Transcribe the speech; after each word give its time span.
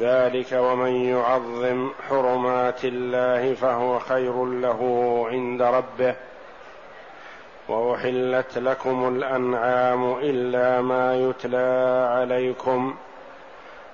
ذلك 0.00 0.52
ومن 0.52 0.90
يعظم 0.90 1.90
حرمات 2.08 2.84
الله 2.84 3.54
فهو 3.54 3.98
خير 3.98 4.44
له 4.44 4.80
عند 5.30 5.62
ربه. 5.62 6.14
وأحلت 7.68 8.58
لكم 8.58 9.08
الأنعام 9.08 10.12
إلا 10.12 10.80
ما 10.80 11.14
يتلى 11.14 12.08
عليكم. 12.10 12.96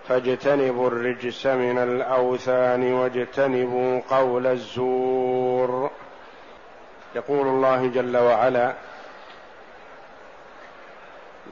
فاجتنبوا 0.09 0.87
الرجس 0.87 1.47
من 1.47 1.79
الأوثان 1.79 2.93
واجتنبوا 2.93 4.01
قول 4.11 4.47
الزور. 4.47 5.91
يقول 7.15 7.47
الله 7.49 7.87
جل 7.87 8.17
وعلا 8.17 8.75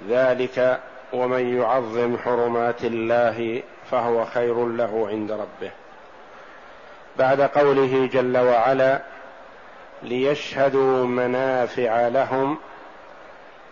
ذلك 0.08 0.80
ومن 1.12 1.60
يعظم 1.60 2.16
حرمات 2.18 2.84
الله 2.84 3.62
فهو 3.90 4.24
خير 4.24 4.66
له 4.66 5.08
عند 5.10 5.32
ربه. 5.32 5.70
بعد 7.18 7.40
قوله 7.40 8.08
جل 8.12 8.38
وعلا 8.38 9.00
ليشهدوا 10.02 11.06
منافع 11.06 12.08
لهم 12.08 12.58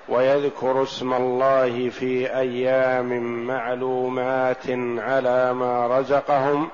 ويذكروا 0.09 0.83
اسم 0.83 1.15
الله 1.15 1.91
في 1.91 2.37
أيام 2.39 3.23
معلومات 3.47 4.67
على 4.99 5.53
ما 5.53 5.99
رزقهم 5.99 6.69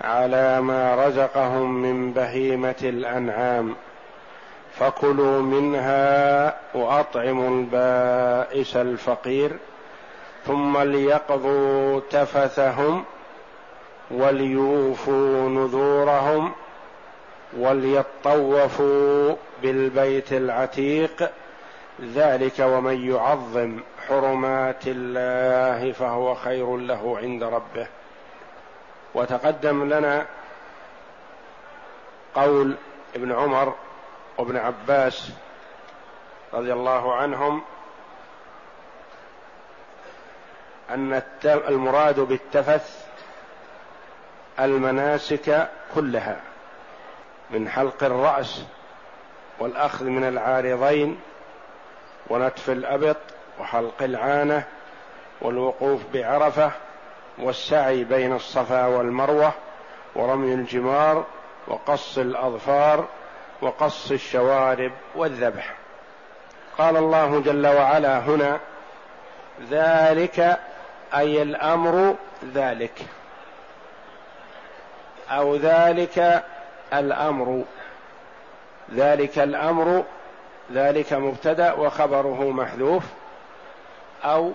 على 0.00 0.60
ما 0.60 1.06
رزقهم 1.06 1.82
من 1.82 2.12
بهيمة 2.12 2.76
الأنعام. 2.82 3.74
فكلوا 4.78 5.42
منها 5.42 6.54
وأطعموا 6.74 7.50
البائس 7.50 8.76
الفقير. 8.76 9.56
ثم 10.48 10.78
ليقضوا 10.78 12.00
تفثهم 12.10 13.04
وليوفوا 14.10 15.48
نذورهم 15.48 16.52
وليطوفوا 17.58 19.34
بالبيت 19.62 20.32
العتيق. 20.32 21.30
ذلك 22.02 22.54
ومن 22.60 23.10
يعظم 23.10 23.80
حرمات 24.08 24.82
الله 24.86 25.92
فهو 25.92 26.34
خير 26.34 26.76
له 26.76 27.18
عند 27.18 27.42
ربه. 27.42 27.86
وتقدم 29.14 29.94
لنا 29.94 30.26
قول 32.34 32.74
ابن 33.16 33.32
عمر 33.32 33.74
وابن 34.38 34.56
عباس 34.56 35.30
رضي 36.54 36.72
الله 36.72 37.14
عنهم 37.14 37.62
أن 40.90 41.22
المراد 41.44 42.20
بالتفث 42.20 43.06
المناسك 44.60 45.68
كلها 45.94 46.36
من 47.50 47.68
حلق 47.68 48.04
الرأس 48.04 48.62
والأخذ 49.58 50.04
من 50.04 50.24
العارضين 50.24 51.20
ونتف 52.30 52.70
الأبط 52.70 53.16
وحلق 53.60 54.02
العانة 54.02 54.64
والوقوف 55.40 56.00
بعرفة 56.14 56.70
والسعي 57.38 58.04
بين 58.04 58.36
الصفا 58.36 58.86
والمروة 58.86 59.52
ورمي 60.14 60.54
الجمار 60.54 61.24
وقص 61.68 62.18
الأظفار 62.18 63.08
وقص 63.62 64.10
الشوارب 64.10 64.92
والذبح. 65.14 65.74
قال 66.78 66.96
الله 66.96 67.40
جل 67.40 67.66
وعلا 67.66 68.18
هنا 68.18 68.60
ذلك 69.70 70.58
أي 71.14 71.42
الأمر 71.42 72.14
ذلك. 72.54 73.06
أو 75.30 75.56
ذلك 75.56 76.44
الأمر. 76.92 77.64
ذلك 78.94 79.38
الأمر 79.38 80.04
ذلك 80.72 81.12
مبتدأ 81.12 81.72
وخبره 81.72 82.50
محذوف. 82.50 83.02
أو 84.24 84.52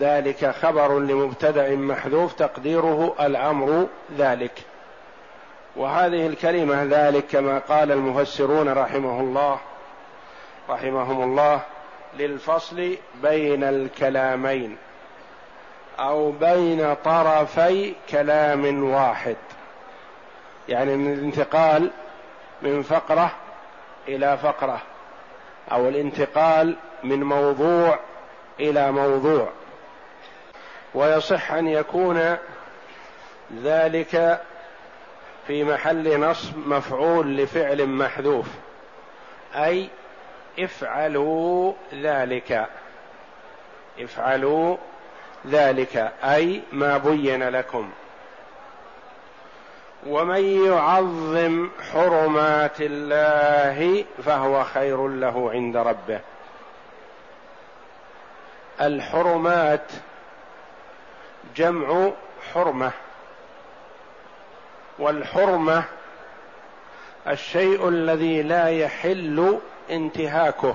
ذلك 0.00 0.50
خبر 0.50 0.98
لمبتدأ 0.98 1.76
محذوف 1.76 2.32
تقديره 2.32 3.14
الأمر 3.20 3.86
ذلك. 4.18 4.52
وهذه 5.76 6.26
الكلمة 6.26 6.82
ذلك 6.84 7.26
كما 7.26 7.58
قال 7.58 7.92
المفسرون 7.92 8.68
رحمه 8.68 9.20
الله 9.20 9.58
رحمهم 10.68 11.22
الله 11.22 11.60
للفصل 12.18 12.96
بين 13.22 13.64
الكلامين. 13.64 14.76
أو 16.00 16.30
بين 16.30 16.94
طرفي 16.94 17.94
كلام 18.10 18.84
واحد. 18.84 19.36
يعني 20.68 20.96
من 20.96 21.12
الانتقال 21.12 21.90
من 22.62 22.82
فقرة 22.82 23.30
إلى 24.08 24.38
فقرة 24.38 24.82
أو 25.72 25.88
الانتقال 25.88 26.76
من 27.04 27.22
موضوع 27.22 27.98
إلى 28.60 28.92
موضوع. 28.92 29.48
ويصح 30.94 31.52
أن 31.52 31.68
يكون 31.68 32.36
ذلك 33.62 34.40
في 35.46 35.64
محل 35.64 36.20
نصب 36.20 36.56
مفعول 36.56 37.36
لفعل 37.36 37.86
محذوف 37.86 38.46
أي 39.54 39.88
افعلوا 40.58 41.72
ذلك. 41.94 42.68
افعلوا 44.00 44.76
ذلك 45.46 46.12
أي 46.24 46.62
ما 46.72 46.98
بين 46.98 47.48
لكم. 47.48 47.90
ومن 50.06 50.66
يعظم 50.66 51.70
حرمات 51.92 52.80
الله 52.80 54.04
فهو 54.24 54.64
خير 54.64 55.08
له 55.08 55.50
عند 55.50 55.76
ربه. 55.76 56.20
الحرمات 58.80 59.92
جمع 61.56 62.10
حرمة 62.54 62.90
والحرمة 64.98 65.84
الشيء 67.28 67.88
الذي 67.88 68.42
لا 68.42 68.68
يحل 68.68 69.58
انتهاكه 69.90 70.74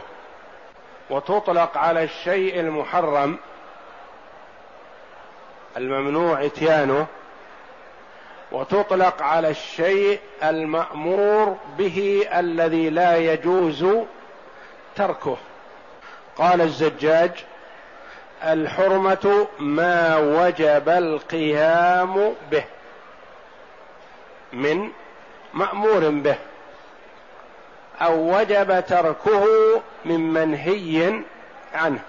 وتطلق 1.09 1.77
على 1.77 2.03
الشيء 2.03 2.59
المحرم 2.59 3.37
الممنوع 5.77 6.45
إتيانه 6.45 7.07
وتطلق 8.51 9.21
على 9.21 9.49
الشيء 9.49 10.19
المأمور 10.43 11.57
به 11.77 12.27
الذي 12.33 12.89
لا 12.89 13.17
يجوز 13.17 13.85
تركه. 14.95 15.37
قال 16.37 16.61
الزجاج 16.61 17.31
الحرمة 18.43 19.47
ما 19.59 20.17
وجب 20.17 20.89
القيام 20.89 22.33
به 22.51 22.63
من 24.53 24.91
مأمور 25.53 26.09
به 26.09 26.35
أو 28.01 28.37
وجب 28.37 28.83
تركه 28.87 29.45
من 30.05 30.33
منهي 30.33 31.21
عنه. 31.73 31.99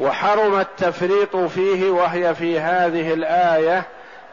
وحرم 0.00 0.60
التفريط 0.60 1.36
فيه 1.36 1.90
وهي 1.90 2.34
في 2.34 2.60
هذه 2.60 3.12
الآية 3.12 3.82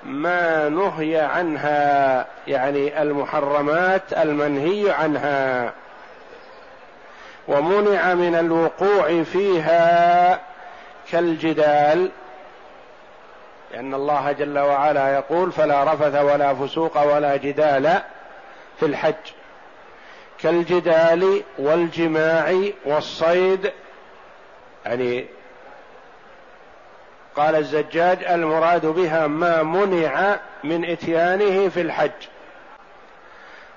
ما 0.03 0.69
نهي 0.69 1.19
عنها 1.19 2.25
يعني 2.47 3.01
المحرمات 3.01 4.13
المنهي 4.13 4.91
عنها. 4.91 5.73
ومنع 7.47 8.13
من 8.13 8.35
الوقوع 8.35 9.23
فيها 9.23 10.39
كالجدال 11.11 12.09
لأن 13.71 13.93
الله 13.93 14.31
جل 14.31 14.59
وعلا 14.59 15.13
يقول 15.13 15.51
فلا 15.51 15.93
رفث 15.93 16.15
ولا 16.21 16.53
فسوق 16.53 17.15
ولا 17.15 17.37
جدال 17.37 18.01
في 18.79 18.85
الحج. 18.85 19.13
كالجدال 20.39 21.41
والجماع 21.57 22.55
والصيد 22.85 23.71
يعني 24.85 25.36
قال 27.37 27.55
الزجاج 27.55 28.23
المراد 28.23 28.85
بها 28.85 29.27
ما 29.27 29.63
منع 29.63 30.39
من 30.63 30.85
إتيانه 30.85 31.69
في 31.69 31.81
الحج. 31.81 32.27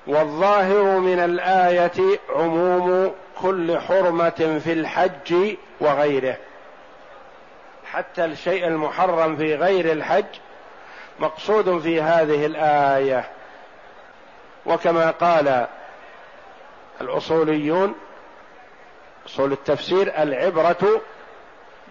والظاهر 0.06 0.98
من 0.98 1.18
الآية 1.18 2.18
عموم 2.30 3.14
كل 3.42 3.78
حرمة 3.78 4.60
في 4.64 4.72
الحج 4.72 5.56
وغيره. 5.80 6.36
حتى 7.92 8.24
الشيء 8.24 8.66
المحرم 8.66 9.36
في 9.36 9.54
غير 9.54 9.92
الحج 9.92 10.24
مقصود 11.18 11.78
في 11.78 12.02
هذه 12.02 12.46
الآية. 12.46 13.24
وكما 14.66 15.10
قال 15.10 15.66
الأصوليون 17.00 17.94
أصول 19.26 19.52
التفسير 19.52 20.22
العبرة 20.22 21.00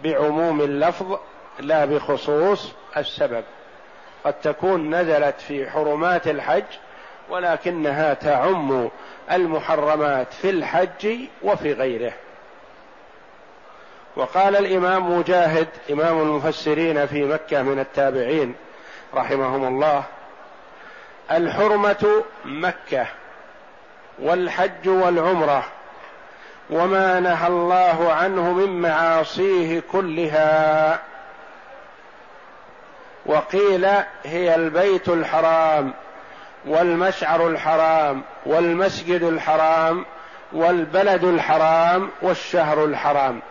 بعموم 0.03 0.61
اللفظ 0.61 1.19
لا 1.59 1.85
بخصوص 1.85 2.71
السبب. 2.97 3.43
قد 4.23 4.33
تكون 4.33 4.95
نزلت 4.95 5.41
في 5.41 5.69
حرمات 5.69 6.27
الحج 6.27 6.63
ولكنها 7.29 8.13
تعم 8.13 8.89
المحرمات 9.31 10.33
في 10.33 10.49
الحج 10.49 11.17
وفي 11.41 11.73
غيره. 11.73 12.13
وقال 14.15 14.55
الإمام 14.55 15.19
مجاهد 15.19 15.67
إمام 15.91 16.21
المفسرين 16.21 17.05
في 17.05 17.23
مكة 17.23 17.61
من 17.61 17.79
التابعين 17.79 18.55
رحمهم 19.13 19.67
الله 19.67 20.03
الحرمة 21.31 22.23
مكة 22.45 23.07
والحج 24.19 24.87
والعمرة 24.89 25.63
وما 26.69 27.19
نهى 27.19 27.47
الله 27.47 28.13
عنه 28.13 28.53
من 28.53 28.81
معاصيه 28.81 29.79
كلها. 29.91 30.99
وقيل 33.29 33.87
هي 34.23 34.55
البيت 34.55 35.09
الحرام 35.09 35.93
والمشعر 36.65 37.47
الحرام 37.47 38.21
والمسجد 38.45 39.23
الحرام 39.23 40.05
والبلد 40.53 41.23
الحرام 41.23 42.09
والشهر 42.21 42.85
الحرام. 42.85 43.41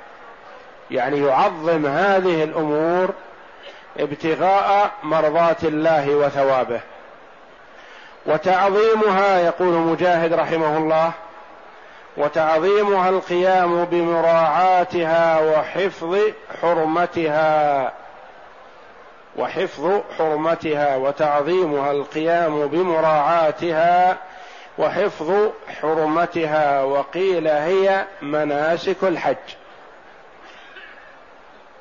يعني 0.90 1.18
يعظم 1.18 1.86
هذه 1.86 2.44
الأمور 2.44 3.14
ابتغاء 3.98 4.90
مرضات 5.02 5.64
الله 5.64 6.14
وثوابه. 6.14 6.80
وتعظيمها 8.26 9.38
يقول 9.38 9.74
مجاهد 9.74 10.32
رحمه 10.32 10.76
الله 10.76 11.10
وتعظيمها 12.16 13.08
القيام 13.08 13.84
بمراعاتها 13.84 15.40
وحفظ 15.40 16.18
حرمتها. 16.62 17.92
وحفظ 19.38 20.00
حرمتها 20.18 20.96
وتعظيمها 20.96 21.92
القيام 21.92 22.66
بمراعاتها 22.66 24.16
وحفظ 24.78 25.50
حرمتها 25.80 26.82
وقيل 26.82 27.48
هي 27.48 28.04
مناسك 28.22 29.04
الحج. 29.04 29.36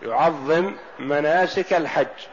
يعظم 0.03 0.73
مناسك 0.99 1.73
الحج. 1.73 2.27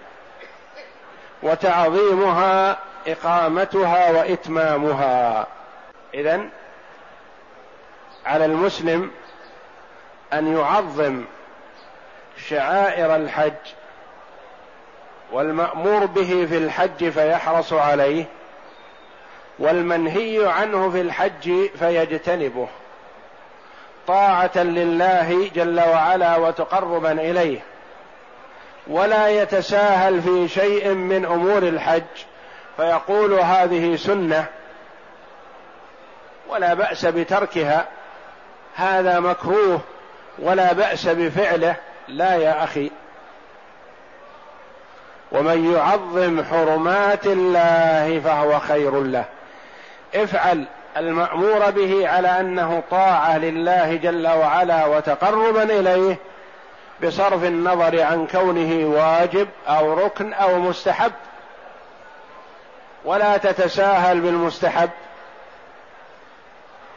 وتعظيمها 1.42 2.78
إقامتها 3.06 4.10
وإتمامها. 4.10 5.46
اذا 6.14 6.40
على 8.26 8.44
المسلم 8.44 9.10
أن 10.32 10.56
يعظم 10.56 11.24
شعائر 12.48 13.16
الحج 13.16 13.52
والمأمور 15.34 16.06
به 16.06 16.46
في 16.48 16.58
الحج 16.58 17.08
فيحرص 17.08 17.72
عليه 17.72 18.24
والمنهي 19.58 20.46
عنه 20.46 20.90
في 20.90 21.00
الحج 21.00 21.68
فيجتنبه. 21.78 22.68
طاعة 24.06 24.58
لله 24.58 25.50
جل 25.54 25.80
وعلا 25.80 26.36
وتقربا 26.36 27.12
إليه. 27.12 27.60
ولا 28.86 29.28
يتساهل 29.28 30.22
في 30.22 30.48
شيء 30.48 30.88
من 30.88 31.24
أمور 31.24 31.62
الحج 31.62 32.02
فيقول 32.76 33.34
هذه 33.34 33.96
سنة 33.96 34.46
ولا 36.48 36.74
بأس 36.74 37.06
بتركها 37.06 37.86
هذا 38.74 39.20
مكروه 39.20 39.80
ولا 40.38 40.72
بأس 40.72 41.06
بفعله. 41.06 41.76
لا 42.08 42.34
يا 42.34 42.64
أخي. 42.64 42.90
ومن 45.32 45.74
يعظم 45.74 46.44
حرمات 46.44 47.26
الله 47.26 48.20
فهو 48.24 48.58
خير 48.58 49.00
له. 49.00 49.24
افعل 50.14 50.64
المأمور 50.96 51.70
به 51.70 52.08
على 52.08 52.40
أنه 52.40 52.82
طاعة 52.90 53.38
لله 53.38 53.94
جل 53.94 54.26
وعلا 54.26 54.86
وتقربا 54.86 55.62
إليه 55.62 56.16
بصرف 57.04 57.44
النظر 57.44 58.02
عن 58.02 58.26
كونه 58.26 58.86
واجب 58.86 59.48
أو 59.68 59.94
ركن 59.94 60.32
أو 60.32 60.58
مستحب. 60.58 61.12
ولا 63.04 63.36
تتساهل 63.36 64.20
بالمستحب. 64.20 64.90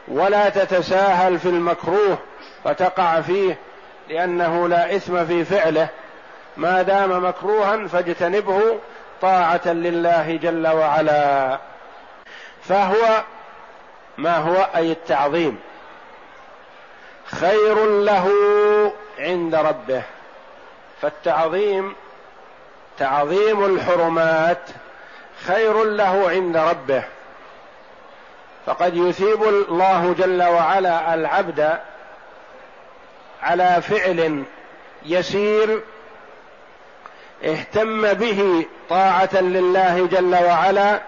ولا 0.08 0.48
تتساهل 0.48 1.38
في 1.38 1.48
المكروه 1.48 2.18
فتقع 2.64 3.20
فيه 3.20 3.58
لأنه 4.08 4.68
لا 4.68 4.96
إثم 4.96 5.24
في 5.24 5.44
فعله. 5.44 5.88
ما 6.58 6.82
دام 6.82 7.24
مكروها 7.24 7.86
فاجتنبه 7.86 8.78
طاعة 9.22 9.68
لله 9.68 10.36
جل 10.36 10.68
وعلا. 10.68 11.58
فهو 12.62 13.22
ما 14.18 14.36
هو؟ 14.36 14.68
أي 14.76 14.92
التعظيم. 14.92 15.58
خير 17.26 17.86
له 17.86 18.32
عند 19.18 19.54
ربه. 19.54 20.02
فالتعظيم 21.02 21.94
تعظيم 22.98 23.64
الحرمات. 23.64 24.62
خير 25.46 25.84
له 25.84 26.30
عند 26.30 26.56
ربه. 26.56 27.02
فقد 28.66 28.96
يثيب 28.96 29.42
الله 29.42 30.14
جل 30.18 30.42
وعلا 30.42 31.14
العبد 31.14 31.78
على 33.42 33.82
فعل 33.82 34.44
يسير 35.06 35.80
اهتم 37.44 38.12
به 38.12 38.66
طاعة 38.90 39.40
لله 39.40 40.06
جل 40.06 40.36
وعلا 40.44 41.00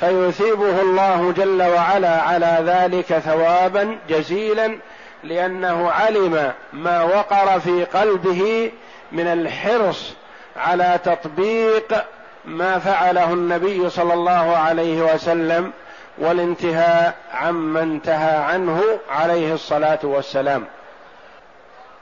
فيثيبه 0.00 0.80
الله 0.80 1.32
جل 1.36 1.62
وعلا 1.62 2.22
على 2.22 2.58
ذلك 2.60 3.18
ثوابا 3.18 3.98
جزيلا 4.08 4.78
لأنه 5.24 5.90
علم 5.90 6.52
ما 6.72 7.02
وقر 7.02 7.60
في 7.60 7.84
قلبه 7.84 8.72
من 9.12 9.26
الحرص 9.26 10.14
على 10.56 10.98
تطبيق 11.04 12.04
ما 12.44 12.78
فعله 12.78 13.32
النبي 13.32 13.90
صلى 13.90 14.14
الله 14.14 14.56
عليه 14.56 15.14
وسلم 15.14 15.72
والانتهاء 16.18 17.14
عما 17.34 17.82
انتهى 17.82 18.36
عنه 18.36 18.82
عليه 19.10 19.54
الصلاة 19.54 19.98
والسلام. 20.02 20.64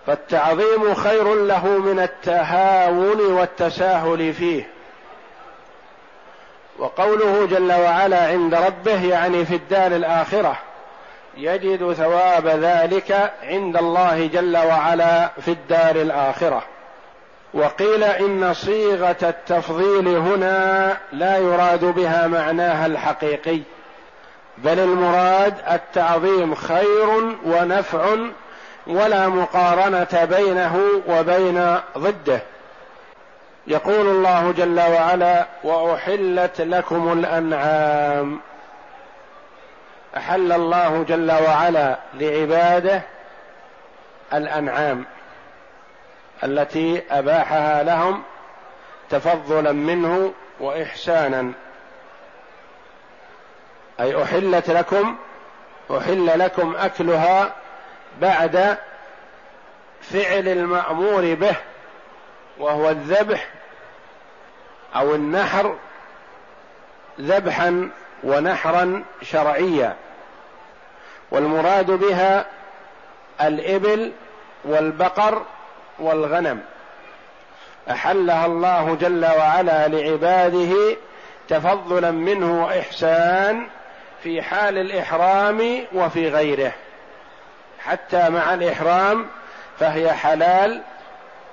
فالتعظيم 0.07 0.95
خير 0.95 1.35
له 1.35 1.67
من 1.67 2.01
التهاون 2.01 3.21
والتساهل 3.21 4.33
فيه. 4.33 4.69
وقوله 6.79 7.47
جل 7.47 7.73
وعلا 7.73 8.27
عند 8.27 8.55
ربه 8.55 9.05
يعني 9.05 9.45
في 9.45 9.55
الدار 9.55 9.97
الآخرة 9.97 10.57
يجد 11.37 11.93
ثواب 11.93 12.47
ذلك 12.47 13.33
عند 13.43 13.77
الله 13.77 14.27
جل 14.27 14.57
وعلا 14.57 15.29
في 15.45 15.51
الدار 15.51 15.97
الآخرة. 15.97 16.63
وقيل 17.55 18.05
إن 18.05 18.55
صيغة 18.55 19.17
التفضيل 19.23 20.09
هنا 20.09 20.97
لا 21.13 21.39
يراد 21.39 21.85
بها 21.85 22.27
معناها 22.27 22.87
الحقيقي 22.87 23.61
بل 24.59 24.79
المراد 24.79 25.55
التعظيم 25.71 26.55
خير 26.55 27.37
ونفع 27.45 28.17
ولا 28.87 29.29
مقارنة 29.29 30.25
بينه 30.25 30.81
وبين 31.09 31.79
ضده. 31.99 32.43
يقول 33.67 34.07
الله 34.07 34.53
جل 34.53 34.81
وعلا 34.81 35.47
وأحلت 35.65 36.61
لكم 36.61 37.13
الأنعام. 37.13 38.41
أحل 40.17 40.53
الله 40.53 41.03
جل 41.03 41.33
وعلا 41.33 41.99
لعباده 42.15 43.03
الأنعام 44.35 45.05
التي 46.45 47.03
أباحها 47.11 47.83
لهم 47.83 48.23
تفضلا 49.11 49.73
منه 49.73 50.33
وإحسانا. 50.61 51.53
أي 54.01 54.23
أحلت 54.23 54.71
لكم 54.71 55.17
أحل 55.91 56.39
لكم 56.39 56.77
أكلها 56.77 57.53
بعد 58.21 58.79
فعل 60.03 60.49
المأمور 60.49 61.35
به 61.35 61.57
وهو 62.59 62.91
الذبح 62.91 63.49
أو 64.97 65.15
النحر 65.15 65.77
ذبحا 67.21 67.91
ونحرا 68.25 69.05
شرعيا. 69.23 69.97
والمراد 71.31 71.91
بها 71.91 72.47
الإبل 73.41 74.13
والبقر 74.65 75.43
والغنم. 75.99 76.63
أحلها 77.91 78.47
الله 78.47 78.95
جل 79.01 79.25
وعلا 79.25 79.89
لعباده 79.89 80.97
تفضلا 81.49 82.11
منه 82.11 82.65
وإحسان 82.65 83.67
في 84.23 84.43
حال 84.43 84.79
الإحرام 84.79 85.85
وفي 85.93 86.29
غيره. 86.29 86.73
حتى 87.85 88.29
مع 88.29 88.55
الإحرام 88.55 89.27
فهي 89.79 90.13
حلال 90.13 90.83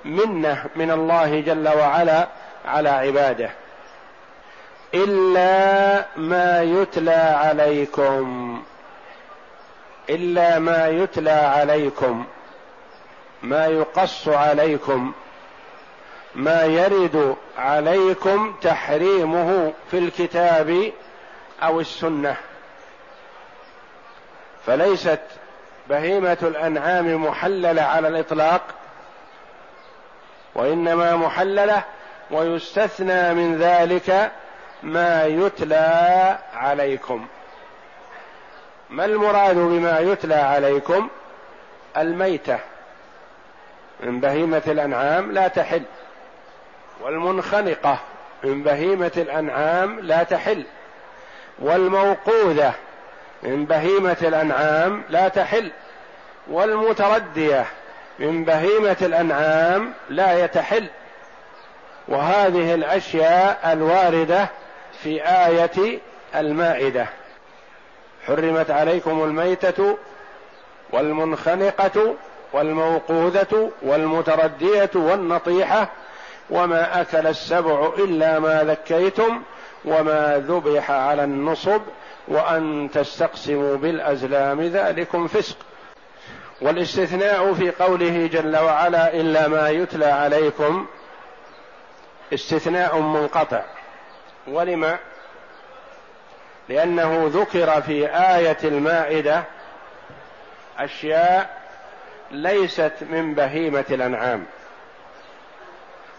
منة 0.04 0.66
من 0.76 0.90
الله 0.90 1.40
جل 1.40 1.68
وعلا 1.68 2.28
على 2.64 2.88
عباده. 2.88 3.50
إلا 4.94 6.06
ما 6.16 6.62
يتلى 6.62 7.10
عليكم. 7.10 8.62
إلا 10.10 10.58
ما 10.58 10.88
يتلى 10.88 11.30
عليكم. 11.30 12.26
ما 13.42 13.66
يقص 13.66 14.28
عليكم. 14.28 15.12
ما 16.34 16.62
يرد 16.64 17.36
عليكم 17.58 18.54
تحريمه 18.62 19.72
في 19.90 19.98
الكتاب 19.98 20.92
أو 21.62 21.80
السنة. 21.80 22.36
فليست 24.66 25.20
بهيمة 25.90 26.38
الأنعام 26.42 27.24
محللة 27.24 27.82
على 27.82 28.08
الإطلاق 28.08 28.62
وإنما 30.54 31.16
محللة 31.16 31.82
ويستثنى 32.30 33.34
من 33.34 33.58
ذلك 33.58 34.30
ما 34.82 35.26
يتلى 35.26 36.38
عليكم. 36.54 37.26
ما 38.90 39.04
المراد 39.04 39.56
بما 39.56 39.98
يتلى 39.98 40.34
عليكم؟ 40.34 41.08
الميتة. 41.96 42.58
من 44.00 44.20
بهيمة 44.20 44.62
الأنعام 44.66 45.32
لا 45.32 45.48
تحل 45.48 45.82
والمنخنقة 47.00 47.98
من 48.44 48.62
بهيمة 48.62 49.12
الأنعام 49.16 50.00
لا 50.00 50.22
تحل 50.22 50.64
والموقوذة 51.58 52.74
من 53.42 53.64
بهيمة 53.64 54.16
الأنعام 54.22 55.02
لا 55.08 55.28
تحل. 55.28 55.70
والمتردية 56.50 57.66
من 58.18 58.44
بهيمة 58.44 58.96
الأنعام 59.02 59.92
لا 60.10 60.44
يتحل. 60.44 60.86
وهذه 62.08 62.74
الأشياء 62.74 63.72
الواردة 63.72 64.48
في 65.02 65.22
آية 65.22 65.98
المائدة. 66.34 67.06
حرمت 68.26 68.70
عليكم 68.70 69.24
الميتة 69.24 69.98
والمنخنقة 70.92 72.14
والموقوذة 72.52 73.70
والمتردية 73.82 74.90
والنطيحة 74.94 75.88
وما 76.50 77.00
أكل 77.00 77.26
السبع 77.26 77.92
إلا 77.98 78.38
ما 78.38 78.64
ذكيتم 78.64 79.42
وما 79.84 80.44
ذبح 80.48 80.90
على 80.90 81.24
النصب 81.24 81.80
وأن 82.28 82.90
تستقسموا 82.94 83.76
بالأزلام 83.76 84.60
ذلكم 84.60 85.26
فسق. 85.26 85.56
والاستثناء 86.60 87.54
في 87.54 87.70
قوله 87.70 88.26
جل 88.26 88.56
وعلا 88.56 89.14
إلا 89.14 89.48
ما 89.48 89.68
يتلى 89.68 90.06
عليكم 90.06 90.86
استثناء 92.34 92.98
منقطع. 92.98 93.62
ولم؟ 94.48 94.98
لأنه 96.68 97.30
ذكر 97.32 97.82
في 97.82 98.06
آية 98.08 98.58
المائدة 98.64 99.44
أشياء 100.78 101.60
ليست 102.30 102.92
من 103.00 103.34
بهيمة 103.34 103.84
الأنعام. 103.90 104.46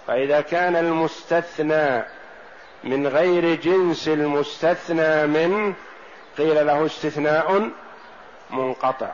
فإذا 0.08 0.42
كان 0.42 0.76
المستثنى 0.76 2.04
من 2.84 3.08
غير 3.08 3.56
جنس 3.56 4.08
المستثنى 4.08 5.28
منه 5.28 5.74
قيل 6.38 6.68
له 6.68 6.86
استثناء 6.86 7.70
منقطع. 8.50 9.12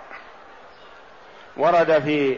ورد 1.58 2.00
في 2.00 2.38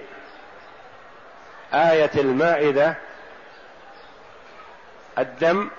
آية 1.74 2.12
المائدة 2.16 2.96
الدم 5.18 5.70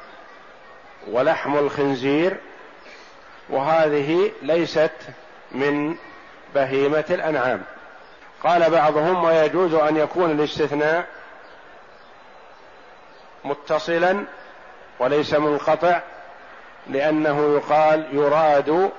ولحم 1.07 1.57
الخنزير 1.57 2.37
وهذه 3.49 4.33
ليست 4.43 4.93
من 5.53 5.97
بهيمة 6.55 7.05
الأنعام. 7.11 7.63
قال 8.45 8.71
بعضهم 8.71 9.25
ويجوز 9.25 9.75
أن 9.75 9.97
يكون 9.97 10.31
الاستثناء 10.31 11.07
متصلا 13.45 14.25
وليس 14.99 15.35
منقطع 15.35 16.01
لأنه 16.87 17.55
يقال 17.55 18.07
يراد 18.13 18.91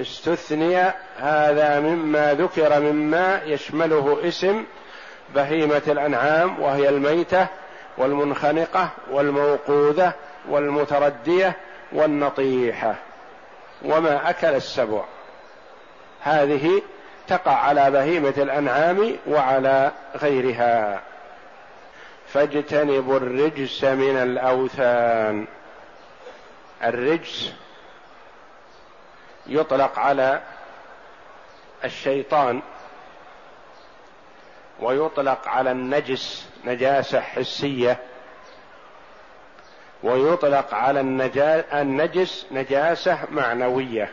استثني 0.00 0.76
هذا 1.18 1.80
مما 1.80 2.34
ذكر 2.34 2.80
مما 2.80 3.42
يشمله 3.44 4.18
اسم 4.28 4.64
بهيمة 5.34 5.82
الأنعام 5.86 6.60
وهي 6.60 6.88
الميتة 6.88 7.46
والمنخنقة 7.98 8.88
والموقوذة 9.10 10.12
والمتردية 10.48 11.56
والنطيحة. 11.92 12.94
وما 13.84 14.30
أكل 14.30 14.54
السبع. 14.54 15.04
هذه 16.20 16.82
تقع 17.28 17.52
على 17.52 17.90
بهيمة 17.90 18.34
الأنعام 18.36 19.16
وعلى 19.28 19.92
غيرها. 20.16 21.00
فاجتنبوا 22.26 23.16
الرجس 23.16 23.84
من 23.84 24.16
الأوثان. 24.16 25.46
الرجس 26.84 27.52
يطلق 29.46 29.98
على 29.98 30.42
الشيطان 31.84 32.62
ويطلق 34.80 35.48
على 35.48 35.70
النجس 35.70 36.48
نجاسة 36.64 37.20
حسية. 37.20 37.98
ويطلق 40.02 40.74
على 40.74 41.00
النجس 41.72 42.46
نجاسة 42.50 43.18
معنوية. 43.30 44.08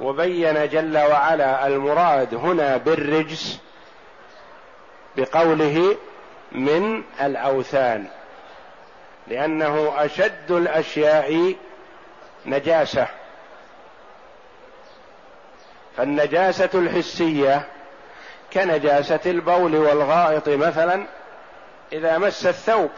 وبين 0.00 0.68
جل 0.68 0.98
وعلا 0.98 1.66
المراد 1.66 2.34
هنا 2.34 2.76
بالرجس 2.76 3.58
بقوله 5.16 5.96
من 6.52 7.02
الأوثان 7.20 8.06
لأنه 9.26 9.92
أشد 10.04 10.50
الأشياء 10.50 11.54
نجاسة. 12.46 13.08
فالنجاسة 15.96 16.70
الحسية 16.74 17.66
كنجاسة 18.52 19.20
البول 19.26 19.76
والغائط 19.76 20.48
مثلا 20.48 21.06
إذا 21.92 22.18
مس 22.18 22.46
الثوب. 22.46 22.90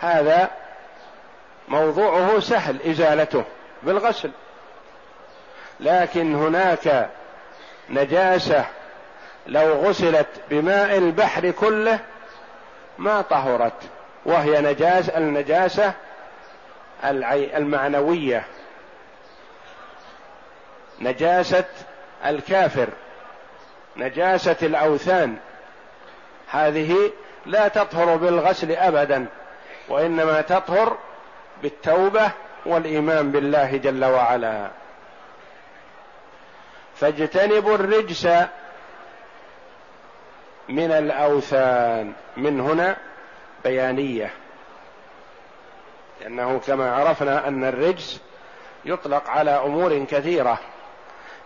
هذا 0.00 0.50
موضوعه 1.68 2.40
سهل 2.40 2.82
إزالته 2.90 3.44
بالغسل. 3.82 4.30
لكن 5.80 6.34
هناك 6.34 7.10
نجاسة 7.90 8.64
لو 9.46 9.72
غسلت 9.72 10.28
بماء 10.50 10.98
البحر 10.98 11.50
كله 11.50 11.98
ما 12.98 13.20
طهرت 13.20 13.82
وهي 14.26 14.60
نجاس 14.60 15.08
النجاسة 15.08 15.92
المعنوية. 17.04 18.44
نجاسة 21.00 21.64
الكافر 22.26 22.88
نجاسة 23.96 24.56
الأوثان. 24.62 25.36
هذه 26.50 27.12
لا 27.46 27.68
تطهر 27.68 28.16
بالغسل 28.16 28.72
ابدا 28.72 29.26
وإنما 29.88 30.40
تطهر 30.40 30.96
بالتوبة 31.62 32.30
والإيمان 32.66 33.32
بالله 33.32 33.76
جل 33.76 34.04
وعلا. 34.04 34.70
فاجتنبوا 36.94 37.74
الرجس 37.74 38.28
من 40.68 40.90
الأوثان. 40.92 42.12
من 42.36 42.60
هنا 42.60 42.96
بيانية. 43.64 44.30
لأنه 46.20 46.60
كما 46.66 46.92
عرفنا 46.94 47.48
أن 47.48 47.64
الرجس 47.64 48.20
يطلق 48.84 49.30
على 49.30 49.50
أمور 49.50 50.04
كثيرة. 50.04 50.58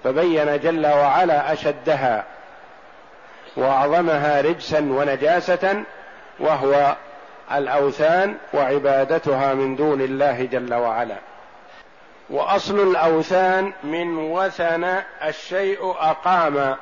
فبين 0.05 0.61
جل 0.61 0.87
وعلا 0.87 1.53
أشدها 1.53 2.25
وأعظمها 3.57 4.41
رجسا 4.41 4.79
ونجاسة 4.79 5.83
وهو 6.39 6.97
الأوثان 7.53 8.37
وعبادتها 8.53 9.55
من 9.55 9.77
دون 9.77 10.01
الله 10.01 10.45
جل 10.45 10.75
وعلا. 10.75 11.17
وأصل 12.31 12.91
الأوثان 12.91 13.73
من 13.85 14.19
وثن 14.19 15.03
الشيء 15.25 15.91
أقام 15.99 16.77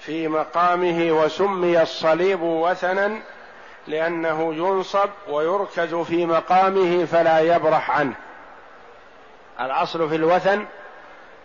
في 0.00 0.28
مقامه 0.28 1.08
وسمي 1.10 1.82
الصليب 1.82 2.42
وثنا 2.42 3.18
لأنه 3.86 4.54
ينصب 4.54 5.08
ويركز 5.28 5.94
في 5.94 6.26
مقامه 6.26 7.04
فلا 7.04 7.40
يبرح 7.40 7.90
عنه. 7.90 8.14
الأصل 9.60 10.08
في 10.08 10.16
الوثن 10.16 10.64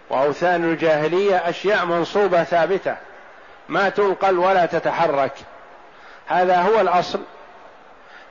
وأوثان 0.10 0.64
الجاهلية 0.64 1.50
أشياء 1.50 1.86
منصوبة 1.86 2.44
ثابتة 2.44 2.96
ما 3.70 3.90
تنقل 3.90 4.40
ولا 4.40 4.66
تتحرك. 4.66 5.34
هذا 6.28 6.62
هو 6.62 6.82
الأصل. 6.82 7.20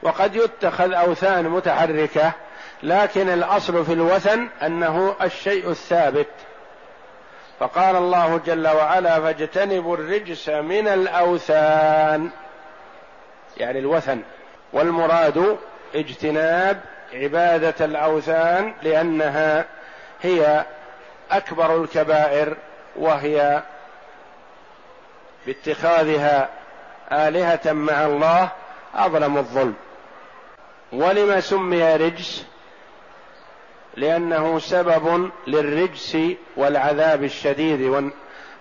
وقد 0.02 0.36
يتخذ 0.36 0.92
أوثان 0.92 1.48
متحركة 1.48 2.32
لكن 2.82 3.28
الأصل 3.28 3.84
في 3.84 3.92
الوثن 3.92 4.48
أنه 4.62 5.16
الشيء 5.22 5.70
الثابت. 5.70 6.28
فقال 7.60 7.96
الله 7.96 8.40
جل 8.46 8.68
وعلا 8.68 9.20
فاجتنبوا 9.20 9.96
الرجس 9.96 10.48
من 10.48 10.88
الأوثان. 10.88 12.30
يعني 13.56 13.78
الوثن. 13.78 14.22
والمراد 14.72 15.58
اجتناب 15.94 16.80
عبادة 17.14 17.84
الأوثان 17.84 18.74
لأنها 18.82 19.64
هي 20.22 20.64
أكبر 21.30 21.82
الكبائر 21.82 22.56
وهي 22.96 23.62
باتخاذها 25.46 26.48
آلهة 27.12 27.72
مع 27.72 28.06
الله 28.06 28.48
أظلم 28.94 29.38
الظلم. 29.38 29.74
ولم 30.92 31.40
سمي 31.40 31.96
رجس؟ 31.96 32.44
لأنه 33.96 34.58
سبب 34.58 35.30
للرجس 35.46 36.18
والعذاب 36.56 37.24
الشديد 37.24 38.10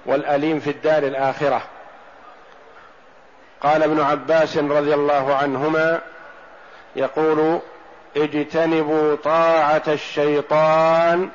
والأليم 0.05 0.59
في 0.59 0.69
الدار 0.69 1.03
الآخرة. 1.03 1.61
قال 3.61 3.83
ابن 3.83 4.01
عباس 4.01 4.57
رضي 4.57 4.93
الله 4.93 5.35
عنهما 5.35 6.01
يقول 6.95 7.59
اجتنبوا 8.17 9.15
طاعة 9.15 9.83
الشيطان 9.87 11.29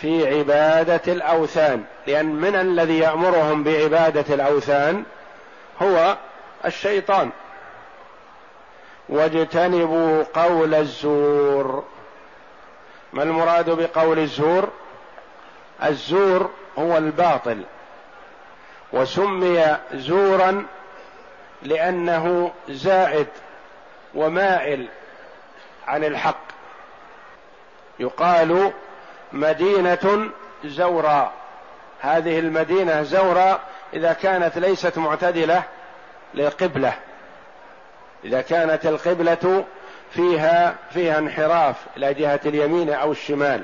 في 0.00 0.38
عبادة 0.38 1.12
الأوثان. 1.12 1.84
لأن 2.06 2.26
من 2.26 2.56
الذي 2.56 2.98
يأمرهم 2.98 3.64
بعبادة 3.64 4.34
الأوثان 4.34 5.04
هو 5.82 6.16
الشيطان. 6.64 7.30
واجتنبوا 9.08 10.24
قول 10.34 10.74
الزور. 10.74 11.84
ما 13.12 13.22
المراد 13.22 13.70
بقول 13.70 14.18
الزور؟ 14.18 14.68
الزور 15.84 16.50
هو 16.78 16.96
الباطل. 16.96 17.62
وسمي 18.92 19.76
زورا 19.94 20.66
لأنه 21.62 22.52
زائد 22.68 23.26
ومائل 24.14 24.88
عن 25.86 26.04
الحق. 26.04 26.44
يقال 27.98 28.72
مدينة 29.32 30.30
زوراء 30.64 31.32
هذه 32.00 32.38
المدينة 32.38 33.02
زوراء 33.02 33.60
إذا 33.92 34.12
كانت 34.12 34.58
ليست 34.58 34.98
معتدلة 34.98 35.62
للقبلة. 36.34 36.92
إذا 38.24 38.40
كانت 38.40 38.86
القبلة 38.86 39.64
فيها 40.10 40.74
فيها 40.90 41.18
انحراف 41.18 41.76
إلى 41.96 42.14
جهة 42.14 42.40
اليمين 42.46 42.90
أو 42.90 43.12
الشمال. 43.12 43.62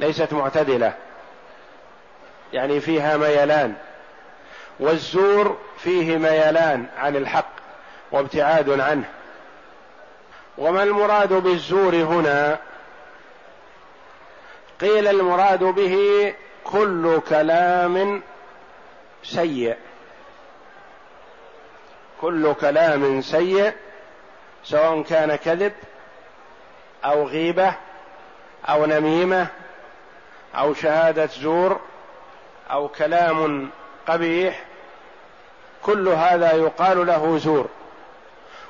ليست 0.00 0.32
معتدلة. 0.32 0.92
يعني 2.52 2.80
فيها 2.80 3.16
ميلان. 3.16 3.74
والزور 4.80 5.58
فيه 5.78 6.16
ميلان 6.16 6.86
عن 6.98 7.16
الحق 7.16 7.50
وابتعاد 8.12 8.80
عنه. 8.80 9.04
وما 10.58 10.82
المراد 10.82 11.32
بالزور 11.32 11.94
هنا؟ 11.94 12.58
قيل 14.80 15.08
المراد 15.08 15.64
به 15.64 16.34
كل 16.64 17.20
كلام 17.28 18.22
سيء. 19.22 19.76
كل 22.20 22.54
كلام 22.54 23.20
سيء 23.20 23.72
سواء 24.64 25.02
كان 25.02 25.36
كذب 25.36 25.72
أو 27.04 27.26
غيبة 27.26 27.74
أو 28.68 28.86
نميمة 28.86 29.46
أو 30.54 30.74
شهادة 30.74 31.26
زور 31.26 31.80
أو 32.70 32.88
كلام 32.88 33.70
قبيح 34.08 34.64
كل 35.82 36.08
هذا 36.08 36.52
يقال 36.52 37.06
له 37.06 37.38
زور. 37.38 37.68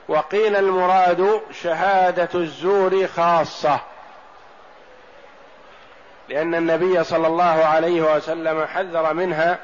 وقيل 0.09 0.57
المراد 0.57 1.41
شهادة 1.63 2.29
الزور 2.35 3.07
خاصة. 3.07 3.81
لأن 6.31 6.55
النبي 6.55 7.05
صلى 7.05 7.27
الله 7.27 7.65
عليه 7.65 8.17
وسلم 8.17 8.67
حذر 8.67 9.15
منها 9.15 9.59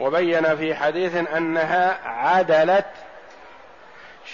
وبين 0.00 0.56
في 0.56 0.74
حديث 0.74 1.16
أنها 1.16 1.98
عدلت 2.08 2.86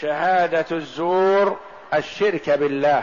شهادة 0.01 0.67
الزور 0.73 1.59
الشرك 1.95 2.51
بالله 2.51 3.03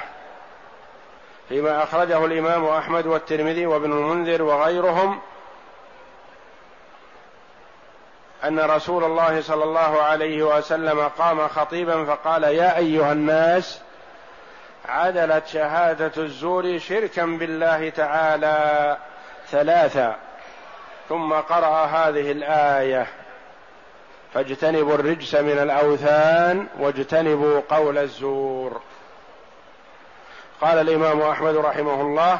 فيما 1.49 1.83
أخرجه 1.83 2.25
الإمام 2.25 2.65
أحمد 2.65 3.05
والترمذي 3.07 3.65
وابن 3.65 3.91
المنذر 3.91 4.41
وغيرهم 4.41 5.19
أن 8.43 8.59
رسول 8.59 9.03
الله 9.03 9.41
صلى 9.41 9.63
الله 9.63 10.01
عليه 10.01 10.43
وسلم 10.43 11.07
قام 11.07 11.47
خطيبا 11.47 12.05
فقال 12.05 12.43
يا 12.43 12.77
أيها 12.77 13.11
الناس 13.11 13.81
عدلت 14.87 15.47
شهادة 15.47 16.23
الزور 16.23 16.79
شركا 16.79 17.25
بالله 17.25 17.89
تعالى 17.89 18.97
ثلاثا 19.49 20.15
ثم 21.09 21.33
قرأ 21.33 21.85
هذه 21.85 22.31
الآية. 22.31 23.07
فاجتنبوا 24.33 24.95
الرجس 24.95 25.35
من 25.35 25.59
الأوثان 25.59 26.67
واجتنبوا 26.79 27.61
قول 27.69 27.97
الزور. 27.97 28.81
قال 30.61 30.77
الإمام 30.77 31.21
أحمد 31.21 31.55
رحمه 31.55 32.01
الله 32.01 32.39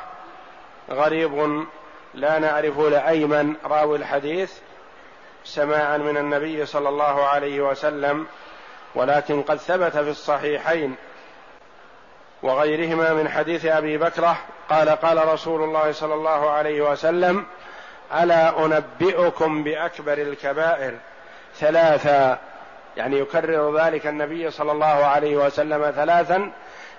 غريب 0.90 1.66
لا 2.14 2.40
نعرف 2.40 2.80
لأيمن 2.80 3.56
راوي 3.66 3.98
الحديث 3.98 4.54
سماعا 5.44 5.98
من 5.98 6.18
النبي 6.18 6.66
صلى 6.66 6.90
الله 6.90 7.26
عليه 7.26 7.62
وسلم 7.62 8.26
ولكن 8.96 9.42
قد 9.42 9.58
ثبت 9.58 9.92
في 9.92 10.10
الصحيحين 10.10 10.96
وغيرهما 12.44 13.14
من 13.14 13.30
حديث 13.30 13.66
أبي 13.66 13.98
بكرة 13.98 14.38
قال 14.70 14.90
قال 14.90 15.28
رسول 15.28 15.64
الله 15.64 15.92
صلى 15.92 16.14
الله 16.14 16.50
عليه 16.50 16.82
وسلم 16.82 17.46
ألا 18.14 18.66
أنبئكم 18.66 19.64
بأكبر 19.64 20.14
الكبائر 20.14 20.94
ثلاثا 21.56 22.38
يعني 22.98 23.20
يكرر 23.20 23.80
ذلك 23.80 24.08
النبي 24.08 24.52
صلى 24.52 24.72
الله 24.72 24.86
عليه 24.86 25.38
وسلم 25.38 25.92
ثلاثا 25.92 26.52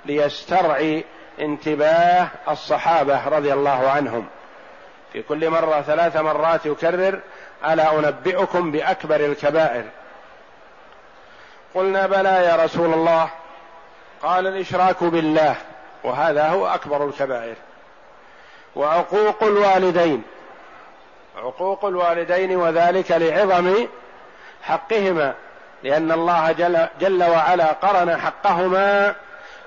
ليسترعي 0.04 1.04
انتباه 1.40 2.28
الصحابة 2.48 3.28
رضي 3.28 3.52
الله 3.52 3.90
عنهم. 3.90 4.26
في 5.12 5.22
كل 5.22 5.50
مرة 5.50 5.80
ثلاث 5.80 6.16
مرات 6.16 6.66
يكرر 6.66 7.20
ألا 7.68 7.98
أنبئكم 7.98 8.70
بأكبر 8.70 9.16
الكبائر. 9.16 9.84
قلنا 11.74 12.06
بلى 12.06 12.44
يا 12.44 12.64
رسول 12.64 12.94
الله 12.94 13.30
قال 14.22 14.46
الإشراك 14.46 15.04
بالله 15.04 15.56
وهذا 16.04 16.48
هو 16.48 16.66
أكبر 16.66 17.04
الكبائر. 17.04 17.54
وعقوق 18.76 19.42
الوالدين 19.42 20.22
عقوق 21.36 21.84
الوالدين 21.84 22.56
وذلك 22.56 23.10
لعظم 23.10 23.74
حقهما 24.62 25.34
لأن 25.82 26.12
الله 26.12 26.52
جل, 26.52 26.86
جل 27.00 27.24
وعلا 27.24 27.72
قرن 27.72 28.16
حقهما 28.16 29.14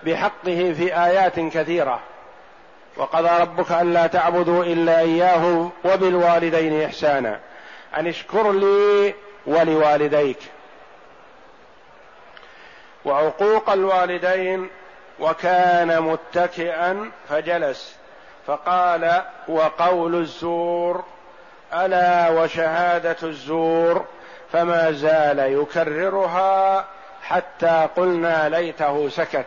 بحقه 0.04 0.74
في 0.78 0.96
آيات 1.06 1.40
كثيرة. 1.40 2.00
وقضى 2.98 3.30
ربك 3.42 3.72
ألا 3.72 4.08
تعبدوا 4.08 4.64
إلا 4.64 5.00
إياه 5.00 5.70
وبالوالدين 5.86 6.84
إحسانا. 6.84 7.40
أن 7.98 8.08
اشكر 8.08 8.52
لي 8.52 9.14
ولوالديك. 9.46 10.40
وعقوق 13.06 13.70
الوالدين 13.70 14.70
وكان 15.20 16.02
متكئا 16.02 17.12
فجلس 17.30 17.96
فقال 18.48 19.22
وقول 19.48 20.16
الزور 20.16 21.04
ألا 21.74 22.30
وشهادة 22.30 23.18
الزور 23.24 24.06
فما 24.52 24.92
زال 24.92 25.40
يكررها 25.40 26.86
حتى 27.24 27.88
قلنا 27.96 28.50
ليته 28.50 29.10
سكت. 29.10 29.46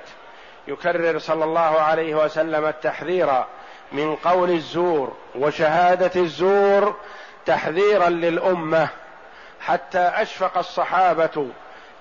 يكرر 0.69 1.19
صلى 1.19 1.45
الله 1.45 1.81
عليه 1.81 2.15
وسلم 2.15 2.65
التحذير 2.65 3.45
من 3.93 4.17
قول 4.17 4.51
الزور 4.51 5.17
وشهادة 5.35 6.21
الزور 6.21 6.97
تحذيرا 7.47 8.09
للأمة 8.09 8.89
حتى 9.61 9.99
أشفق 9.99 10.59
الصحابة 10.59 11.49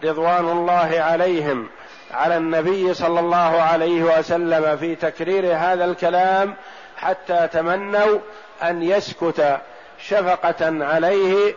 رضوان 0.04 0.50
الله 0.50 0.96
عليهم 1.00 1.68
على 2.12 2.38
النبي 2.38 2.94
صلى 2.94 3.20
الله 3.20 3.62
عليه 3.62 4.04
وسلم 4.04 4.78
في 4.78 4.96
تكرير 4.96 5.56
هذا 5.56 5.86
الكلام 5.86 6.56
حتى 6.98 7.48
تمنوا 7.54 8.20
أن 8.64 8.84
يسكت 8.84 9.60
شفقة 10.08 10.86
عليه 10.86 11.56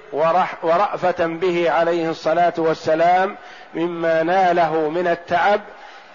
ورأفة 0.63 1.27
به 1.27 1.71
عليه 1.71 2.11
الصلاة 2.11 2.53
والسلام 2.59 3.37
مما 3.75 4.23
ناله 4.23 4.89
من 4.89 5.07
التعب 5.07 5.61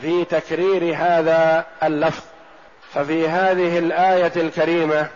في 0.01 0.25
تكرير 0.25 0.95
هذا 0.97 1.65
اللفظ. 1.83 2.23
ففي 2.93 3.29
هذه 3.29 3.79
الآية 3.79 4.31
الكريمة 4.35 5.07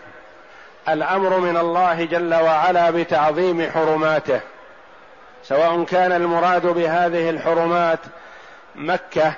الأمر 0.90 1.40
من 1.40 1.58
الله 1.58 2.06
جل 2.06 2.34
وعلا 2.34 2.90
بتعظيم 2.92 3.72
حرماته. 3.72 4.40
سواء 5.48 5.84
كان 5.84 6.12
المراد 6.12 6.68
بهذه 6.68 7.30
الحرمات 7.30 8.00
مكة 8.76 9.34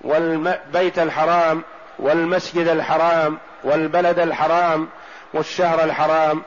والبيت 0.00 0.98
الحرام 0.98 1.62
والمسجد 1.98 2.68
الحرام 2.68 3.38
والبلد 3.64 4.18
الحرام 4.18 4.88
والشهر 5.34 5.84
الحرام 5.84 6.42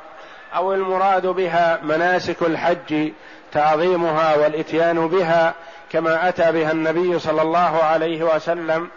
أو 0.56 0.74
المراد 0.74 1.28
بها 1.28 1.80
مناسك 1.84 2.42
الحج 2.42 3.12
تعظيمها 3.52 4.36
والإتيان 4.36 5.08
بها 5.08 5.54
كما 5.92 6.30
أتى 6.30 6.52
بها 6.52 6.72
النبي 6.72 7.20
صلى 7.20 7.42
الله 7.42 7.84
عليه 7.84 8.36
وسلم 8.36 8.90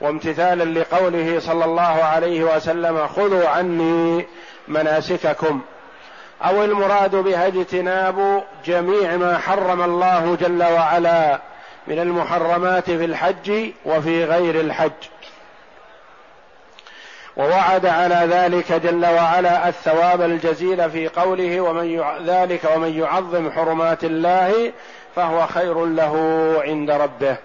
وامتثالا 0.00 0.80
لقوله 0.80 1.40
صلى 1.40 1.64
الله 1.64 2.04
عليه 2.04 2.56
وسلم 2.56 3.06
خذوا 3.06 3.48
عني 3.48 4.26
مناسككم. 4.68 5.60
أو 6.42 6.64
المراد 6.64 7.16
بها 7.16 7.46
اجتناب 7.46 8.42
جميع 8.66 9.16
ما 9.16 9.38
حرم 9.38 9.82
الله 9.82 10.36
جل 10.40 10.62
وعلا 10.62 11.40
من 11.86 11.98
المحرمات 11.98 12.84
في 12.84 13.04
الحج 13.04 13.70
وفي 13.84 14.24
غير 14.24 14.60
الحج. 14.60 14.90
ووعد 17.36 17.86
على 17.86 18.28
ذلك 18.30 18.72
جل 18.72 19.06
وعلا 19.06 19.68
الثواب 19.68 20.22
الجزيل 20.22 20.90
في 20.90 21.08
قوله 21.08 21.60
ومن 21.60 22.02
ذلك 22.26 22.60
ومن 22.76 22.98
يعظم 22.98 23.50
حرمات 23.50 24.04
الله 24.04 24.72
فهو 25.16 25.46
خير 25.46 25.84
له 25.84 26.16
عند 26.64 26.90
ربه. 26.90 27.36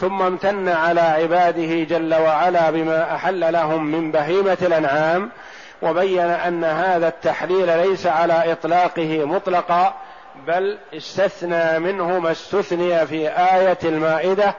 ثم 0.00 0.22
امتن 0.22 0.68
على 0.68 1.00
عباده 1.00 1.84
جل 1.84 2.14
وعلا 2.14 2.70
بما 2.70 3.14
أحل 3.14 3.52
لهم 3.52 3.84
من 3.84 4.12
بهيمة 4.12 4.58
الأنعام 4.62 5.30
وبين 5.82 6.30
أن 6.30 6.64
هذا 6.64 7.08
التحليل 7.08 7.78
ليس 7.78 8.06
على 8.06 8.52
إطلاقه 8.52 9.24
مطلقا 9.24 9.94
بل 10.46 10.78
استثنى 10.96 11.78
منه 11.78 12.18
ما 12.18 12.30
استثني 12.30 13.06
في 13.06 13.28
آية 13.28 13.78
المائدة 13.84 14.54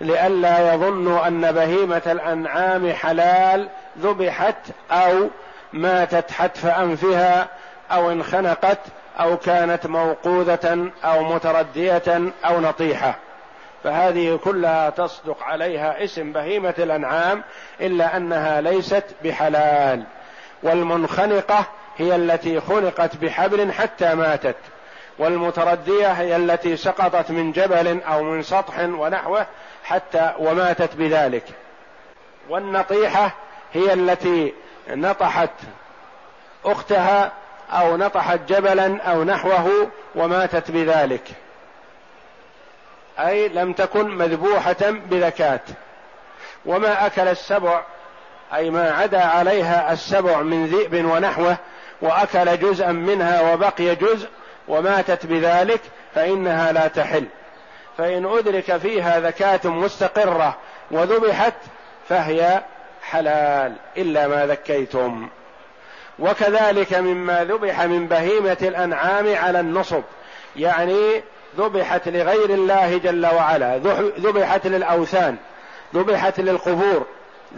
لئلا 0.00 0.74
يظنوا 0.74 1.26
أن 1.28 1.52
بهيمة 1.52 2.02
الأنعام 2.06 2.92
حلال 2.92 3.68
ذبحت 3.98 4.56
أو 4.90 5.28
ماتت 5.72 6.30
حتف 6.30 6.66
أنفها 6.66 7.48
أو 7.92 8.10
انخنقت 8.10 8.78
أو 9.20 9.36
كانت 9.36 9.86
موقوذة 9.86 10.90
أو 11.04 11.24
متردية 11.24 12.32
أو 12.44 12.60
نطيحة. 12.60 13.14
فهذه 13.84 14.38
كلها 14.44 14.90
تصدق 14.90 15.42
عليها 15.42 16.04
اسم 16.04 16.32
بهيمة 16.32 16.74
الأنعام 16.78 17.42
إلا 17.80 18.16
أنها 18.16 18.60
ليست 18.60 19.04
بحلال. 19.24 20.04
والمنخنقة 20.64 21.64
هي 21.96 22.16
التي 22.16 22.60
خنقت 22.60 23.16
بحبل 23.16 23.72
حتى 23.72 24.14
ماتت. 24.14 24.56
والمتردية 25.18 26.12
هي 26.12 26.36
التي 26.36 26.76
سقطت 26.76 27.30
من 27.30 27.52
جبل 27.52 28.02
أو 28.02 28.22
من 28.22 28.42
سطح 28.42 28.78
ونحوه 28.78 29.46
حتى 29.84 30.32
وماتت 30.38 30.94
بذلك. 30.94 31.44
والنطيحة 32.48 33.30
هي 33.72 33.92
التي 33.92 34.54
نطحت 34.88 35.50
أختها 36.64 37.32
أو 37.70 37.96
نطحت 37.96 38.40
جبلا 38.48 39.02
أو 39.02 39.24
نحوه 39.24 39.90
وماتت 40.14 40.70
بذلك. 40.70 41.28
أي 43.18 43.48
لم 43.48 43.72
تكن 43.72 44.08
مذبوحة 44.08 44.90
بذكاة. 44.90 45.60
وما 46.66 47.06
أكل 47.06 47.28
السبع 47.28 47.82
أي 48.54 48.70
ما 48.70 48.90
عدا 48.90 49.22
عليها 49.22 49.92
السبع 49.92 50.42
من 50.42 50.66
ذئب 50.66 51.04
ونحوه 51.04 51.56
وأكل 52.02 52.58
جزءا 52.58 52.92
منها 52.92 53.52
وبقي 53.52 53.94
جزء 53.94 54.28
وماتت 54.68 55.26
بذلك 55.26 55.80
فإنها 56.14 56.72
لا 56.72 56.88
تحل. 56.88 57.24
فإن 57.98 58.26
أدرك 58.26 58.76
فيها 58.76 59.20
ذكاه 59.20 59.60
مستقرة 59.64 60.56
وذبحت 60.90 61.54
فهي 62.08 62.62
حلال 63.02 63.76
إلا 63.96 64.28
ما 64.28 64.46
ذكيتم. 64.46 65.28
وكذلك 66.18 66.94
مما 66.94 67.44
ذبح 67.44 67.82
من 67.82 68.06
بهيمة 68.06 68.56
الأنعام 68.62 69.34
على 69.36 69.60
النصب 69.60 70.02
يعني 70.56 71.22
ذبحت 71.58 72.08
لغير 72.08 72.50
الله 72.50 72.98
جل 72.98 73.26
وعلا 73.26 73.78
ذبحت 74.18 74.66
للأوثان 74.66 75.36
ذبحت 75.94 76.40
للقبور 76.40 77.06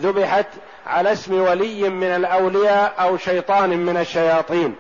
ذبحت 0.01 0.47
على 0.87 1.13
اسم 1.13 1.41
ولي 1.41 1.89
من 1.89 2.07
الأولياء 2.07 2.95
أو 3.01 3.17
شيطان 3.17 3.71
من 3.71 3.97
الشياطين. 3.97 4.75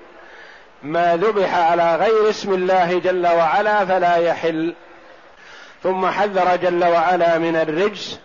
ما 0.82 1.16
ذبح 1.16 1.54
على 1.54 1.96
غير 1.96 2.30
اسم 2.30 2.52
الله 2.52 2.98
جل 2.98 3.26
وعلا 3.26 3.84
فلا 3.84 4.16
يحل. 4.16 4.74
ثم 5.82 6.06
حذر 6.06 6.56
جل 6.56 6.84
وعلا 6.84 7.38
من 7.38 7.56
الرجس 7.56 8.18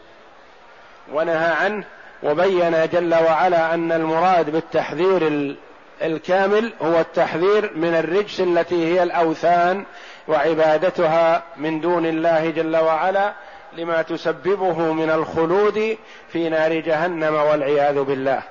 ونهى 1.14 1.54
عنه 1.54 1.84
وبين 2.24 2.88
جل 2.94 3.14
وعلا 3.14 3.74
أن 3.74 3.92
المراد 3.92 4.50
بالتحذير 4.50 5.56
الكامل 6.02 6.74
هو 6.82 7.00
التحذير 7.00 7.72
من 7.76 7.96
الرجس 7.96 8.40
التي 8.40 8.94
هي 8.94 9.04
الأوثان 9.04 9.86
وعبادتها 10.28 11.44
من 11.58 11.82
دون 11.82 12.06
الله 12.06 12.50
جل 12.50 12.78
وعلا 12.78 13.34
لما 13.78 14.02
تسببه 14.02 14.94
من 14.94 15.10
الخلود 15.10 15.98
في 16.32 16.50
نار 16.50 16.74
جهنم 16.74 17.36
والعياذ 17.36 18.04
بالله. 18.04 18.42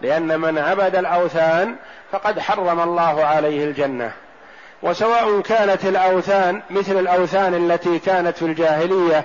لأن 0.00 0.40
من 0.40 0.58
عبد 0.58 0.96
الأوثان 0.96 1.76
فقد 2.12 2.40
حرم 2.40 2.80
الله 2.80 3.24
عليه 3.24 3.64
الجنة. 3.64 4.12
وسواء 4.82 5.40
كانت 5.40 5.84
الأوثان 5.84 6.62
مثل 6.70 6.98
الأوثان 6.98 7.54
التي 7.54 7.98
كانت 7.98 8.36
في 8.36 8.44
الجاهلية 8.44 9.24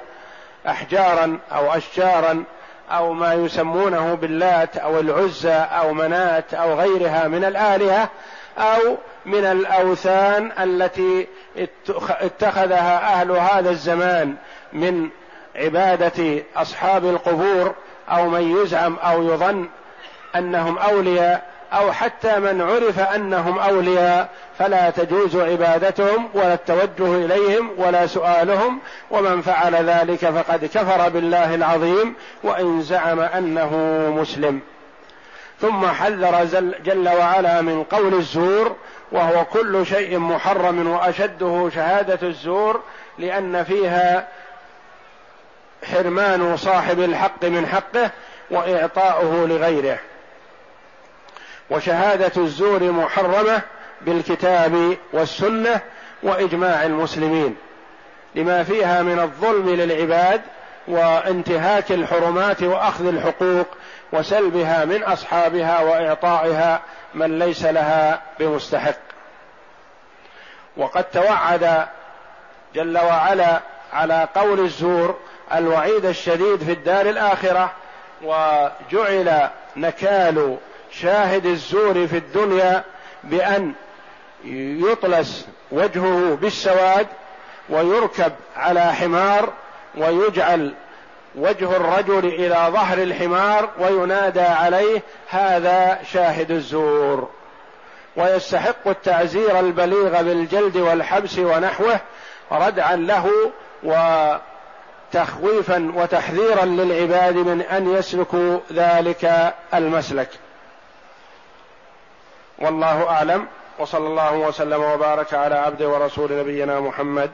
أحجارا 0.68 1.40
أو 1.52 1.74
أشجارا 1.74 2.44
أو 2.92 3.14
ما 3.14 3.34
يسمونه 3.34 4.14
باللات 4.14 4.78
أو 4.78 5.00
العزى 5.00 5.54
أو 5.54 5.94
منات 5.94 6.54
أو 6.54 6.74
غيرها 6.74 7.28
من 7.28 7.44
الآلهة 7.44 8.10
أو 8.58 8.98
من 9.26 9.46
الأوثان 9.46 10.52
التي 10.60 11.28
اتخذها 11.98 13.14
أهل 13.14 13.32
هذا 13.32 13.70
الزمان 13.70 14.36
من 14.74 15.10
عبادة 15.56 16.44
أصحاب 16.56 17.06
القبور 17.06 17.74
أو 18.10 18.30
من 18.30 18.58
يزعم 18.58 18.96
أو 18.96 19.24
يظن 19.24 19.70
أنهم 20.36 20.78
أولياء 20.78 21.54
أو 21.74 21.92
حتى 21.92 22.40
من 22.40 22.62
عرف 22.62 23.00
أنهم 23.00 23.60
أولياء 23.60 24.30
فلا 24.60 24.90
تجوز 24.90 25.36
عبادتهم 25.36 26.30
ولا 26.34 26.54
التوجه 26.54 27.26
إليهم 27.26 27.72
ولا 27.78 28.08
سؤالهم 28.08 28.80
ومن 29.12 29.42
فعل 29.42 29.76
ذلك 29.76 30.30
فقد 30.30 30.66
كفر 30.66 31.10
بالله 31.10 31.56
العظيم 31.56 32.16
وإن 32.44 32.82
زعم 32.82 33.20
أنه 33.20 33.78
مسلم. 34.18 34.60
ثم 35.62 35.86
حذر 35.88 36.46
جل 36.86 37.10
وعلا 37.10 37.62
من 37.62 37.84
قول 37.84 38.14
الزور 38.14 38.76
وهو 39.12 39.46
كل 39.46 39.86
شيء 39.86 40.20
محرم 40.20 40.88
وأشده 40.88 41.70
شهادة 41.76 42.28
الزور 42.28 42.82
لأن 43.18 43.64
فيها 43.64 44.28
حرمان 45.84 46.58
صاحب 46.58 47.00
الحق 47.00 47.46
من 47.46 47.68
حقه 47.68 48.12
وإعطاؤه 48.52 49.48
لغيره. 49.48 50.00
وشهادة 51.70 52.32
الزور 52.38 52.84
محرمة 52.84 53.62
بالكتاب 54.02 54.98
والسنة 55.14 55.82
وإجماع 56.24 56.84
المسلمين. 56.84 57.56
لما 58.36 58.64
فيها 58.64 59.02
من 59.02 59.20
الظلم 59.20 59.70
للعباد 59.70 60.42
وانتهاك 60.88 61.92
الحرمات 61.92 62.64
وأخذ 62.64 63.08
الحقوق 63.08 63.68
وسلبها 64.12 64.86
من 64.86 65.04
أصحابها 65.04 65.80
وإعطائها 65.82 66.82
من 67.14 67.40
ليس 67.40 67.66
لها 67.66 68.22
بمستحق. 68.40 69.00
وقد 70.78 71.04
توعد 71.04 71.88
جل 72.76 72.98
وعلا 72.98 73.60
على 73.94 74.28
قول 74.36 74.60
الزور 74.60 75.18
الوعيد 75.56 76.06
الشديد 76.06 76.64
في 76.64 76.72
الدار 76.72 77.10
الآخرة 77.10 77.72
وجعل 78.24 79.50
نكال 79.76 80.58
شاهد 80.92 81.46
الزور 81.46 82.08
في 82.08 82.18
الدنيا 82.18 82.84
بأن 83.24 83.74
يطلس 84.46 85.48
وجهه 85.72 86.38
بالسواد 86.42 87.08
ويركب 87.70 88.34
على 88.56 88.94
حمار 88.94 89.54
ويجعل 89.98 90.74
وجه 91.36 91.76
الرجل 91.76 92.26
إلى 92.26 92.68
ظهر 92.70 92.98
الحمار 92.98 93.70
وينادى 93.80 94.42
عليه 94.42 95.02
هذا 95.30 96.00
شاهد 96.12 96.52
الزور. 96.52 97.30
ويستحق 98.16 98.88
التعزير 98.88 99.60
البليغ 99.60 100.22
بالجلد 100.22 100.78
والحبس 100.78 101.40
ونحوه 101.40 102.00
ردعا 102.52 102.96
له 102.96 103.32
وتخويفا 105.16 105.92
وتحذيرا 105.96 106.66
للعباد 106.66 107.36
من 107.36 107.62
أن 107.62 107.94
يسلكوا 107.94 108.60
ذلك 108.74 109.54
المسلك. 109.74 110.30
والله 112.60 113.10
أعلم. 113.10 113.48
وصلى 113.80 114.08
الله 114.08 114.36
وسلم 114.36 114.82
وبارك 114.82 115.34
على 115.34 115.56
عبد 115.56 115.84
ورسول 115.84 116.40
نبينا 116.40 116.80
محمد 116.80 117.32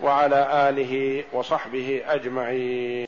وعلى 0.00 0.68
آله 0.68 1.24
وصحبه 1.32 2.02
أجمعين. 2.08 3.06